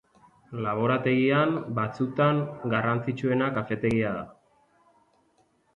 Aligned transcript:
Laborategian, 0.65 1.53
batzutan, 1.81 2.41
garrantzitsuena 2.75 3.53
kafetegia 3.61 4.19
da. 4.19 4.27